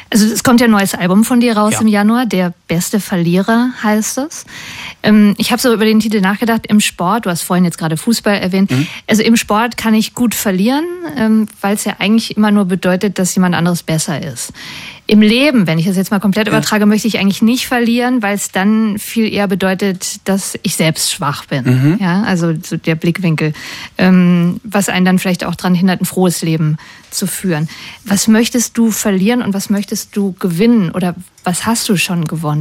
Also 0.10 0.26
es 0.26 0.44
kommt 0.44 0.62
ja 0.62 0.68
ein 0.68 0.72
neues 0.72 0.94
Album 0.94 1.24
von 1.24 1.40
dir 1.40 1.58
raus 1.58 1.74
ja. 1.74 1.82
im 1.82 1.88
Januar, 1.88 2.26
Der 2.26 2.54
beste 2.68 3.00
Verlierer 3.00 3.72
heißt 3.82 4.18
es. 4.20 4.46
Ähm, 5.04 5.34
ich 5.38 5.52
habe 5.52 5.62
so 5.62 5.74
über 5.74 5.86
den 5.86 6.00
Titel 6.00 6.22
nachgedacht, 6.22 6.68
im 6.68 6.80
Sport, 6.80 7.26
du 7.26 7.30
hast 7.30 7.42
vorhin 7.42 7.66
jetzt 7.66 7.78
gerade 7.78 7.98
Fußball 7.98 8.36
erwähnt, 8.36 8.72
mhm. 8.72 8.88
also 9.08 9.24
im 9.24 9.38
Sport 9.38 9.78
kann 9.78 9.94
ich 9.94 10.14
gut 10.14 10.36
verlieren, 10.36 10.86
ähm, 11.16 11.48
weil 11.62 11.76
es 11.76 11.86
ja 11.86 11.96
eigentlich 12.00 12.36
immer 12.36 12.52
nur 12.52 12.66
bedeutet, 12.66 13.20
dass 13.20 13.34
jemand 13.36 13.56
anderes 13.56 13.84
besser 13.84 14.22
ist. 14.22 14.54
Im 15.10 15.22
Leben, 15.22 15.68
wenn 15.68 15.80
ich 15.80 15.86
das 15.86 15.96
jetzt 15.96 16.12
mal 16.12 16.20
komplett 16.20 16.48
ja. 16.48 16.54
übertrage, 16.54 16.86
möchte 16.86 17.08
ich 17.08 17.18
eigentlich 17.18 17.42
nicht 17.42 17.66
verlieren, 17.66 18.22
weil 18.22 18.36
es 18.36 18.52
dann 18.52 19.00
viel 19.00 19.32
eher 19.32 19.48
bedeutet, 19.48 20.28
dass 20.28 20.60
ich 20.64 20.76
selbst 20.76 21.14
schwach 21.14 21.46
bin. 21.46 21.64
Mhm. 21.64 21.98
Ja, 22.02 22.24
also 22.24 22.54
so 22.62 22.76
der 22.76 22.96
Blickwinkel, 22.96 23.54
ähm, 23.98 24.60
was 24.66 24.90
einen 24.90 25.06
dann 25.06 25.18
vielleicht 25.18 25.46
auch 25.46 25.56
daran 25.56 25.76
hindert, 25.76 26.02
ein 26.02 26.06
frohes 26.06 26.42
Leben 26.42 26.78
zu 27.10 27.26
führen. 27.26 27.70
Was 28.04 28.28
möchtest 28.28 28.78
du 28.78 28.92
verlieren 28.92 29.42
und 29.42 29.54
was 29.54 29.70
möchtest 29.70 30.14
du 30.18 30.34
gewinnen 30.34 30.92
oder 30.92 31.16
was 31.46 31.66
hast 31.66 31.88
du 31.88 31.96
schon 31.96 32.26
gewonnen? 32.26 32.57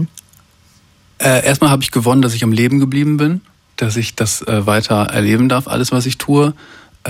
Äh, 1.18 1.44
erstmal 1.44 1.70
habe 1.70 1.82
ich 1.82 1.90
gewonnen, 1.90 2.22
dass 2.22 2.34
ich 2.34 2.44
am 2.44 2.52
Leben 2.52 2.78
geblieben 2.78 3.16
bin, 3.16 3.40
dass 3.76 3.96
ich 3.96 4.14
das 4.14 4.42
äh, 4.42 4.66
weiter 4.66 5.04
erleben 5.04 5.48
darf, 5.48 5.68
alles 5.68 5.92
was 5.92 6.06
ich 6.06 6.18
tue 6.18 6.54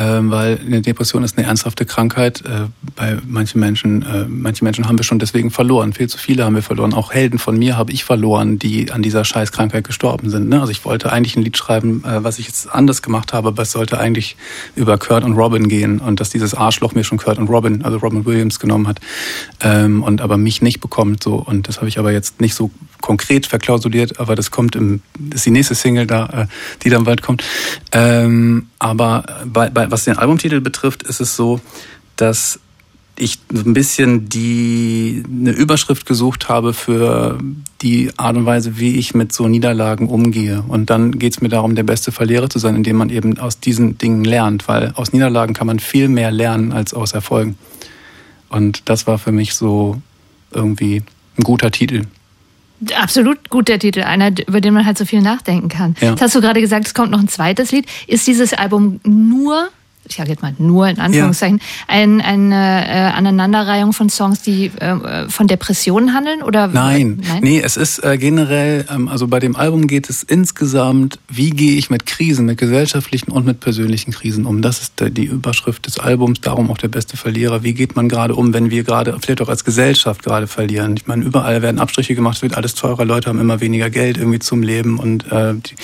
weil 0.03 0.61
eine 0.65 0.83
Depression 0.83 1.25
ist 1.25 1.39
eine 1.39 1.47
ernsthafte 1.47 1.87
Krankheit. 1.87 2.43
Äh, 2.43 2.69
bei 2.95 3.17
manchen 3.27 3.61
Menschen, 3.61 4.03
äh, 4.03 4.27
manche 4.29 4.63
Menschen 4.63 4.89
haben 4.89 4.99
wir 4.99 5.05
schon 5.05 5.19
deswegen 5.19 5.51
verloren. 5.51 5.95
Viel 5.95 6.09
zu 6.09 6.19
viele 6.19 6.45
haben 6.45 6.55
wir 6.55 6.63
verloren. 6.63 6.93
Auch 6.93 7.13
Helden 7.13 7.39
von 7.39 7.59
mir 7.59 7.79
habe 7.79 7.93
ich 7.93 8.05
verloren, 8.05 8.59
die 8.59 8.93
an 8.93 9.01
dieser 9.01 9.25
Scheißkrankheit 9.25 9.85
gestorben 9.85 10.29
sind. 10.29 10.51
Ne? 10.51 10.61
Also 10.61 10.71
ich 10.71 10.85
wollte 10.85 11.11
eigentlich 11.11 11.37
ein 11.37 11.43
Lied 11.43 11.57
schreiben, 11.57 12.05
äh, 12.05 12.23
was 12.23 12.39
ich 12.39 12.47
jetzt 12.47 12.71
anders 12.71 13.01
gemacht 13.01 13.33
habe, 13.33 13.49
aber 13.49 13.63
es 13.63 13.73
sollte 13.73 13.99
eigentlich 13.99 14.37
über 14.75 14.99
Kurt 14.99 15.25
und 15.25 15.33
Robin 15.33 15.69
gehen 15.69 15.99
und 15.99 16.21
dass 16.21 16.29
dieses 16.29 16.55
Arschloch 16.55 16.95
mir 16.95 17.05
schon 17.05 17.17
Kurt 17.17 17.39
und 17.39 17.49
Robin, 17.49 17.83
also 17.83 17.97
Robin 17.97 18.27
Williams 18.27 18.61
genommen 18.61 18.89
hat 18.89 19.01
ähm, 19.61 20.03
und 20.03 20.21
aber 20.21 20.37
mich 20.37 20.61
nicht 20.61 20.81
bekommt 20.81 21.23
so 21.23 21.37
und 21.37 21.69
das 21.69 21.79
habe 21.79 21.89
ich 21.89 21.99
aber 21.99 22.13
jetzt 22.13 22.41
nicht 22.41 22.55
so 22.55 22.71
konkret 23.01 23.47
verklausuliert, 23.47 24.21
aber 24.21 24.35
das 24.35 24.51
kommt 24.51 24.77
im, 24.77 25.01
das 25.19 25.41
ist 25.41 25.47
die 25.47 25.51
nächste 25.51 25.75
Single 25.75 26.07
da, 26.07 26.49
die 26.83 26.91
dann 26.91 27.05
bald 27.05 27.23
kommt. 27.23 27.45
Ähm, 27.93 28.69
aber 28.79 29.25
bei, 29.45 29.71
bei, 29.71 29.86
was 29.91 30.05
den 30.05 30.19
Albumtitel 30.19 30.61
betrifft, 30.61 31.03
ist 31.03 31.21
es 31.21 31.37
so, 31.37 31.61
dass 32.17 32.61
ich 33.19 33.39
ein 33.53 33.73
bisschen 33.73 34.29
die 34.29 35.23
eine 35.29 35.51
Überschrift 35.51 36.07
gesucht 36.07 36.49
habe 36.49 36.75
für 36.75 37.39
die 37.81 38.11
Art 38.17 38.37
und 38.37 38.47
Weise, 38.47 38.79
wie 38.79 38.97
ich 38.97 39.15
mit 39.15 39.33
so 39.33 39.49
Niederlagen 39.49 40.09
umgehe. 40.09 40.63
Und 40.69 40.91
dann 40.91 41.19
geht 41.19 41.33
es 41.33 41.41
mir 41.41 41.49
darum, 41.49 41.75
der 41.75 41.83
beste 41.83 42.13
Verlierer 42.13 42.51
zu 42.51 42.59
sein, 42.59 42.77
indem 42.77 42.97
man 42.97 43.11
eben 43.11 43.39
aus 43.39 43.59
diesen 43.61 43.97
Dingen 43.99 44.25
lernt, 44.25 44.69
weil 44.69 44.93
aus 44.97 45.13
Niederlagen 45.13 45.55
kann 45.55 45.67
man 45.67 45.79
viel 45.79 46.09
mehr 46.09 46.31
lernen 46.31 46.73
als 46.73 46.93
aus 46.93 47.13
Erfolgen. 47.13 47.57
Und 48.49 48.89
das 48.89 49.07
war 49.07 49.19
für 49.19 49.33
mich 49.33 49.55
so 49.55 50.01
irgendwie 50.53 51.03
ein 51.39 51.43
guter 51.43 51.71
Titel. 51.71 52.03
Absolut 52.95 53.49
guter 53.49 53.79
Titel, 53.79 54.03
einer, 54.03 54.33
über 54.47 54.61
den 54.61 54.75
man 54.75 54.85
halt 54.85 54.99
so 54.99 55.07
viel 55.07 55.23
nachdenken 55.23 55.69
kann. 55.69 55.97
Ja. 56.01 56.11
Jetzt 56.11 56.21
hast 56.21 56.35
du 56.35 56.43
gerade 56.43 56.61
gesagt, 56.61 56.87
es 56.87 56.95
kommt 56.95 57.11
noch 57.11 57.21
ein 57.21 57.29
zweites 57.29 57.73
Lied. 57.73 57.87
Ist 58.07 58.27
dieses 58.27 58.53
Album 58.53 59.01
nur 59.05 59.69
ich 60.09 60.17
sage 60.17 60.31
jetzt 60.31 60.43
mal 60.43 60.55
nur 60.59 60.89
in 60.89 60.99
Anführungszeichen, 60.99 61.59
ja. 61.59 61.65
ein, 61.89 62.21
eine 62.21 62.87
äh, 62.87 62.91
Aneinanderreihung 63.17 63.93
von 63.93 64.09
Songs, 64.09 64.43
die 64.43 64.67
äh, 64.81 65.29
von 65.29 65.47
Depressionen 65.47 66.15
handeln? 66.15 66.43
Oder 66.43 66.69
nein, 66.69 67.23
nein, 67.27 67.43
nee, 67.43 67.61
es 67.63 67.77
ist 67.77 67.99
äh, 68.05 68.19
generell, 68.19 68.85
ähm, 68.91 69.09
also 69.09 69.27
bei 69.27 69.39
dem 69.39 69.57
Album 69.57 69.87
geht 69.87 70.09
es 70.09 70.23
insgesamt, 70.23 71.19
wie 71.29 71.51
gehe 71.51 71.77
ich 71.77 71.91
mit 71.91 72.07
Krisen, 72.07 72.47
mit 72.47 72.59
gesellschaftlichen 72.59 73.31
und 73.31 73.47
mit 73.47 73.61
persönlichen 73.61 74.13
Krisen 74.13 74.47
um. 74.47 74.63
Das 74.63 74.81
ist 74.81 74.95
die 75.01 75.25
Überschrift 75.25 75.87
des 75.87 75.99
Albums, 75.99 76.41
darum 76.41 76.71
auch 76.71 76.79
der 76.79 76.89
beste 76.89 77.17
Verlierer. 77.17 77.63
Wie 77.63 77.75
geht 77.75 77.97
man 77.97 78.09
gerade 78.09 78.35
um, 78.35 78.53
wenn 78.55 78.71
wir 78.71 78.85
gerade, 78.85 79.17
vielleicht 79.21 79.43
auch 79.43 79.49
als 79.49 79.65
Gesellschaft 79.65 80.23
gerade 80.23 80.47
verlieren? 80.47 80.97
Ich 80.97 81.07
meine, 81.07 81.25
überall 81.25 81.63
werden 81.63 81.79
Abstriche 81.79 82.15
gemacht, 82.15 82.37
es 82.37 82.43
wird 82.43 82.57
alles 82.57 82.75
teurer, 82.75 83.05
Leute 83.05 83.29
haben 83.29 83.41
immer 83.41 83.61
weniger 83.61 83.91
Geld 83.91 84.17
irgendwie 84.17 84.39
zum 84.39 84.63
Leben 84.63 84.99
und 84.99 85.31
äh, 85.31 85.55
die, 85.55 85.75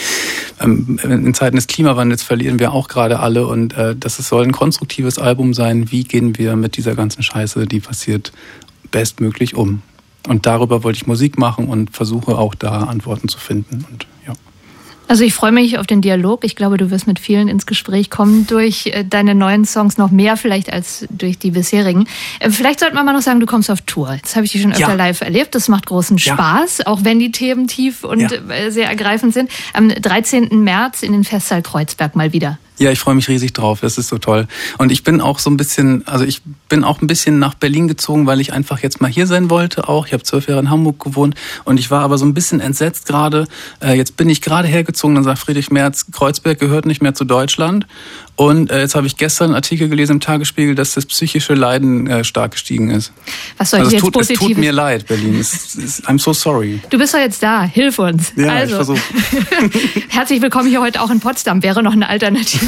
ähm, 0.61 0.99
in 1.02 1.35
Zeiten 1.35 1.57
des 1.57 1.67
Klimawandels 1.67 2.23
verlieren 2.23 2.59
wir 2.59 2.73
auch 2.73 2.88
gerade 2.88 3.21
alle 3.21 3.47
und 3.47 3.75
äh, 3.76 3.97
das 3.97 4.12
es 4.19 4.28
soll 4.28 4.45
ein 4.45 4.52
konstruktives 4.52 5.19
Album 5.19 5.54
sein. 5.54 5.90
Wie 5.90 6.04
gehen 6.04 6.38
wir 6.38 6.57
mit 6.57 6.76
dieser 6.76 6.95
ganzen 6.95 7.23
Scheiße, 7.23 7.66
die 7.66 7.81
passiert, 7.81 8.33
bestmöglich 8.90 9.54
um? 9.54 9.83
Und 10.28 10.47
darüber 10.47 10.85
wollte 10.85 10.97
ich 10.97 11.07
Musik 11.07 11.38
machen 11.38 11.69
und 11.69 11.90
versuche 11.90 12.38
auch 12.38 12.54
da 12.54 12.85
Antworten 12.85 13.28
zu 13.28 13.38
finden. 13.38 13.85
Und 13.90 14.07
ja. 14.26 14.35
Also 15.09 15.25
ich 15.25 15.35
freue 15.35 15.52
mich 15.52 15.78
auf 15.78 15.87
den 15.87 16.00
Dialog. 16.00 16.45
Ich 16.45 16.54
glaube, 16.54 16.76
du 16.76 16.90
wirst 16.90 17.07
mit 17.07 17.19
vielen 17.19 17.49
ins 17.49 17.66
Gespräch 17.66 18.09
kommen 18.09 18.47
durch 18.47 18.87
äh, 18.87 19.04
deine 19.04 19.35
neuen 19.35 19.64
Songs 19.64 19.99
noch 19.99 20.11
mehr 20.11 20.37
vielleicht 20.37 20.73
als 20.73 21.07
durch 21.11 21.38
die 21.38 21.50
bisherigen. 21.50 22.07
Äh, 22.38 22.50
vielleicht 22.50 22.81
sollten 22.81 22.95
wir 22.95 23.02
mal 23.02 23.12
noch 23.12 23.21
sagen, 23.21 23.40
du 23.40 23.47
kommst 23.47 23.71
auf 23.71 23.81
Tour. 23.83 24.14
Jetzt 24.14 24.37
habe 24.37 24.47
ich 24.47 24.52
dich 24.52 24.62
schon 24.62 24.73
öfter 24.73 24.88
ja. 24.88 24.95
live 24.95 25.21
erlebt. 25.21 25.54
Das 25.54 25.69
macht 25.69 25.87
großen 25.87 26.19
Spaß, 26.19 26.78
ja. 26.78 26.87
auch 26.87 27.00
wenn 27.02 27.19
die 27.19 27.33
Themen 27.33 27.66
tief 27.66 28.04
und 28.04 28.21
ja. 28.21 28.31
Äh, 28.49 28.71
sehr 28.71 28.88
ergreifend 28.88 29.35
sind. 29.35 29.50
Am 29.75 29.88
13. 29.88 30.62
März 30.62 31.02
in 31.02 31.12
den 31.12 31.25
Festsaal 31.25 31.62
Kreuzberg 31.62 32.14
mal 32.14 32.33
wieder. 32.33 32.59
Ja, 32.83 32.91
ich 32.91 32.99
freue 32.99 33.15
mich 33.15 33.29
riesig 33.29 33.53
drauf. 33.53 33.79
Das 33.81 33.97
ist 33.97 34.09
so 34.09 34.19
toll. 34.19 34.49
Und 34.77 34.91
ich 34.91 35.05
bin 35.05 35.21
auch 35.21 35.39
so 35.39 35.49
ein 35.49 35.57
bisschen, 35.57 36.05
also 36.09 36.25
ich 36.25 36.43
bin 36.69 36.83
auch 36.83 37.01
ein 37.01 37.07
bisschen 37.07 37.39
nach 37.39 37.55
Berlin 37.55 37.87
gezogen, 37.87 38.27
weil 38.27 38.41
ich 38.41 38.53
einfach 38.53 38.81
jetzt 38.81 39.01
mal 39.01 39.09
hier 39.09 39.29
sein 39.29 39.51
wollte 39.51 39.89
auch. 39.89 40.09
Ich 40.09 40.12
habe 40.12 40.25
zwölf 40.25 40.49
Jahre 40.49 40.59
in 40.59 40.69
Hamburg 40.69 40.99
gewohnt 40.99 41.37
und 41.62 41.79
ich 41.79 41.93
war 41.93 42.03
aber 42.03 42.19
so 42.19 42.25
ein 42.25 42.35
bisschen 42.35 42.59
entsetzt 42.59 43.07
gerade. 43.07 43.47
Äh, 43.81 43.97
jetzt 43.97 44.17
bin 44.17 44.29
ich 44.29 44.41
gerade 44.41 44.67
hergezogen, 44.67 45.15
dann 45.15 45.23
sagt 45.23 45.39
Friedrich 45.39 45.71
Merz, 45.71 46.07
Kreuzberg 46.11 46.59
gehört 46.59 46.85
nicht 46.85 47.03
mehr 47.03 47.15
zu 47.15 47.25
Deutschland. 47.25 47.87
Und 48.35 48.71
äh, 48.71 48.81
jetzt 48.81 48.95
habe 48.95 49.07
ich 49.07 49.17
gestern 49.17 49.47
einen 49.47 49.55
Artikel 49.57 49.89
gelesen 49.89 50.12
im 50.12 50.21
Tagesspiegel, 50.21 50.75
dass 50.75 50.95
das 50.95 51.05
psychische 51.07 51.55
Leiden 51.55 52.07
äh, 52.07 52.25
stark 52.25 52.53
gestiegen 52.53 52.91
ist. 52.91 53.12
Was 53.59 53.71
soll 53.71 53.81
also 53.81 53.91
ich 53.91 53.95
jetzt 53.95 54.03
tut, 54.03 54.15
Positives? 54.15 54.43
Es 54.43 54.49
tut 54.49 54.59
mir 54.59 54.73
leid, 54.73 55.07
Berlin. 55.07 55.39
Es, 55.39 55.75
es, 55.75 56.05
I'm 56.05 56.19
so 56.19 56.33
sorry. 56.33 56.81
Du 56.89 56.99
bist 56.99 57.12
doch 57.12 57.19
jetzt 57.19 57.43
da. 57.43 57.65
Hilf 57.65 57.99
uns. 57.99 58.33
Ja, 58.37 58.49
also. 58.49 58.81
ich 58.81 58.87
versuche. 58.87 60.01
Herzlich 60.09 60.41
willkommen 60.41 60.69
hier 60.69 60.81
heute 60.81 61.03
auch 61.03 61.11
in 61.11 61.21
Potsdam. 61.21 61.62
Wäre 61.62 61.83
noch 61.83 61.93
eine 61.93 62.09
Alternative. 62.09 62.67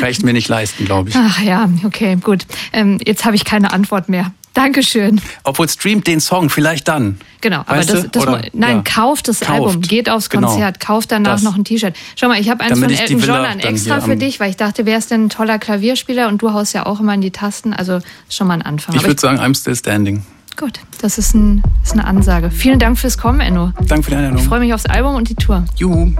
Reicht 0.00 0.22
mir 0.22 0.32
nicht 0.32 0.48
leisten, 0.48 0.86
glaube 0.86 1.10
ich. 1.10 1.16
Ach 1.16 1.40
ja, 1.42 1.68
okay, 1.84 2.16
gut. 2.16 2.46
Ähm, 2.72 2.98
jetzt 3.04 3.24
habe 3.26 3.36
ich 3.36 3.44
keine 3.44 3.72
Antwort 3.72 4.08
mehr. 4.08 4.32
Dankeschön. 4.54 5.20
Obwohl 5.42 5.68
streamt 5.68 6.06
den 6.06 6.20
Song, 6.20 6.48
vielleicht 6.48 6.88
dann. 6.88 7.18
Genau, 7.40 7.60
aber 7.66 7.84
das, 7.84 8.08
das 8.10 8.22
Oder, 8.22 8.42
nein, 8.52 8.76
ja. 8.76 8.82
kauft 8.82 9.28
das 9.28 9.40
kauft. 9.40 9.50
Album, 9.50 9.82
geht 9.82 10.08
aufs 10.08 10.30
genau. 10.30 10.48
Konzert, 10.48 10.80
genau. 10.80 10.94
kauft 10.94 11.12
danach 11.12 11.32
das. 11.32 11.42
noch 11.42 11.56
ein 11.56 11.64
T-Shirt. 11.64 11.94
Schau 12.16 12.28
mal, 12.28 12.40
ich 12.40 12.48
habe 12.48 12.62
eins 12.62 12.80
Damit 12.80 12.96
von 12.96 13.06
Elton 13.06 13.20
John 13.20 13.44
an 13.44 13.60
extra 13.60 14.00
für 14.00 14.16
dich, 14.16 14.40
weil 14.40 14.50
ich 14.50 14.56
dachte, 14.56 14.86
wer 14.86 14.96
ist 14.96 15.10
denn 15.10 15.26
ein 15.26 15.28
toller 15.28 15.58
Klavierspieler 15.58 16.28
und 16.28 16.40
du 16.40 16.52
haust 16.52 16.72
ja 16.72 16.86
auch 16.86 17.00
immer 17.00 17.14
in 17.14 17.20
die 17.20 17.32
Tasten, 17.32 17.74
also 17.74 17.98
schon 18.30 18.46
mal 18.46 18.54
ein 18.54 18.62
Anfang. 18.62 18.94
Ich 18.94 19.02
würde 19.02 19.20
sagen, 19.20 19.40
I'm 19.40 19.58
still 19.58 19.76
standing. 19.76 20.22
Gut, 20.56 20.78
das 21.00 21.18
ist, 21.18 21.34
ein, 21.34 21.62
ist, 21.82 21.92
eine 21.92 22.06
Ansage. 22.06 22.50
Vielen 22.50 22.78
Dank 22.78 22.96
fürs 22.96 23.18
Kommen, 23.18 23.40
Enno. 23.40 23.72
Danke 23.88 24.04
für 24.04 24.10
die 24.10 24.16
Einladung. 24.16 24.38
Ich 24.38 24.44
freue 24.44 24.60
mich 24.60 24.72
aufs 24.72 24.86
Album 24.86 25.16
und 25.16 25.28
die 25.28 25.34
Tour. 25.34 25.64
Juhu. 25.76 26.12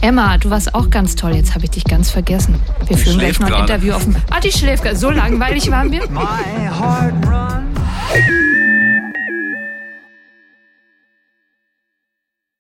Emma, 0.00 0.38
du 0.38 0.50
warst 0.50 0.74
auch 0.74 0.90
ganz 0.90 1.16
toll. 1.16 1.34
Jetzt 1.34 1.54
habe 1.54 1.64
ich 1.64 1.70
dich 1.72 1.84
ganz 1.84 2.10
vergessen. 2.10 2.54
Wir 2.86 2.96
die 2.96 3.02
führen 3.02 3.18
gleich 3.18 3.40
noch 3.40 3.50
ein. 3.50 3.62
Interview 3.62 3.94
auf 3.94 4.04
dem. 4.04 4.14
Ah, 4.30 4.38
die 4.38 4.52
schläft. 4.52 4.84
So 4.96 5.10
langweilig 5.10 5.68
waren 5.70 5.90
wir. 5.90 6.08
My 6.10 6.68
heart 6.70 7.14